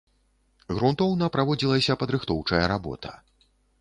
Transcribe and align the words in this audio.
Грунтоўна 0.77 1.29
праводзілася 1.35 1.97
падрыхтоўчая 2.05 2.63
работа. 2.73 3.11